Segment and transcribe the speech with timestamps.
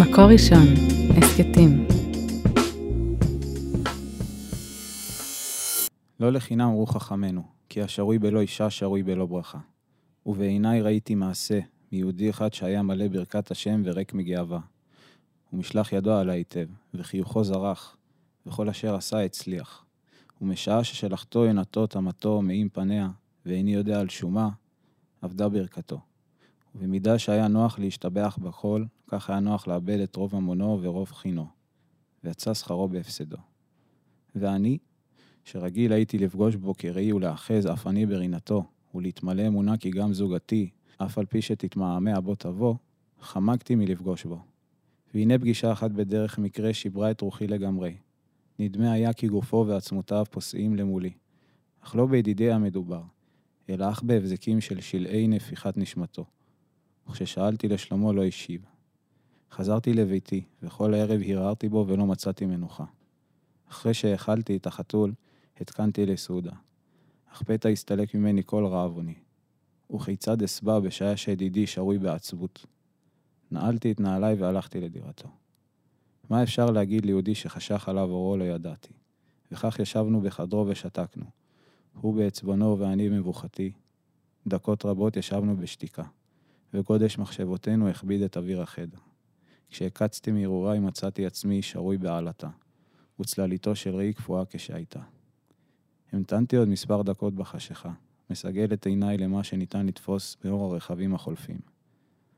[0.00, 0.66] מקור ראשון,
[1.16, 1.86] הסכתים.
[6.20, 9.58] לא לחינם אמרו חכמינו, כי השרוי בלא אישה שרוי בלא ברכה.
[10.26, 11.60] ובעיניי ראיתי מעשה
[11.92, 14.60] מיהודי אחד שהיה מלא ברכת השם וריק מגאווה.
[15.52, 17.96] ומשלח ידו עלה היטב, וחיוכו זרח,
[18.46, 19.84] וכל אשר עשה הצליח.
[20.40, 23.08] ומשעה ששלחתו יונתו תמתו מעם פניה,
[23.46, 24.48] ואיני יודע על שומה,
[25.24, 26.11] אבדה ברכתו.
[26.74, 31.46] ובמידה שהיה נוח להשתבח בכל, כך היה נוח לאבד את רוב ממונו ורוב חינו.
[32.24, 33.36] ויצא שכרו בהפסדו.
[34.34, 34.78] ואני,
[35.44, 38.64] שרגיל הייתי לפגוש בו כראי ולאחז אף אני ברינתו,
[38.94, 42.74] ולהתמלא אמונה כי גם זוגתי, אף על פי שתתמהמה בו תבוא,
[43.20, 44.38] חמקתי מלפגוש בו.
[45.14, 47.96] והנה פגישה אחת בדרך מקרה שיברה את רוחי לגמרי.
[48.58, 51.12] נדמה היה כי גופו ועצמותיו פוסעים למולי.
[51.84, 53.02] אך לא בידידי המדובר,
[53.68, 56.24] אלא אך בהבזקים של שלהי נפיחת נשמתו.
[57.08, 58.64] וכששאלתי לשלומו לא השיב.
[59.52, 62.84] חזרתי לביתי, וכל הערב הרהרתי בו ולא מצאתי מנוחה.
[63.70, 65.12] אחרי שהאכלתי את החתול,
[65.60, 66.52] התקנתי לסעודה.
[67.32, 69.14] אך פתע הסתלק ממני כל רעבוני.
[69.94, 72.66] וכיצד אסבע בשעה שידידי שרוי בעצבות.
[73.50, 75.28] נעלתי את נעליי והלכתי לדירתו.
[76.30, 78.92] מה אפשר להגיד ליהודי שחשך עליו אורו לא ידעתי?
[79.52, 81.24] וכך ישבנו בחדרו ושתקנו.
[82.00, 83.72] הוא בעצבונו ואני במבוכתי.
[84.46, 86.02] דקות רבות ישבנו בשתיקה,
[86.74, 88.98] וגודש מחשבותינו הכביד את אוויר החדר.
[89.68, 92.48] כשהקצתי מהרהוריי מצאתי עצמי שרוי בעלתה,
[93.20, 95.00] וצלליתו של ראי קפואה כשהייתה.
[96.12, 97.92] המתנתי עוד מספר דקות בחשיכה,
[98.30, 101.58] מסגל את עיניי למה שניתן לתפוס באור הרכבים החולפים.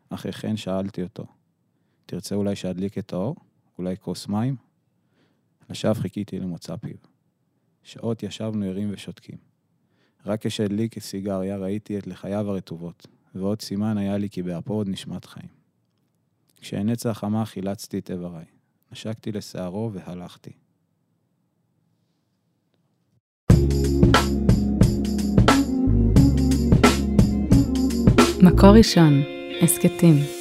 [0.09, 1.27] אך היכן שאלתי אותו,
[2.07, 3.37] תרצה אולי שאדליק את האור?
[3.79, 4.57] אולי כוס מים?
[5.71, 6.97] לשווא חיכיתי למוצא פיו.
[7.83, 9.39] שעות ישבנו ערים ושותקים.
[10.27, 15.25] רק כשהדליק סיגריה ראיתי את לחייו הרטובות, ועוד סימן היה לי כי באפו עוד נשמת
[15.25, 15.49] חיים.
[16.61, 18.45] כשהנץ החמה חילצתי את איבריי,
[18.93, 20.51] נשקתי לשערו והלכתי.
[28.43, 29.23] מקור ראשון,
[29.63, 30.34] הסכתים.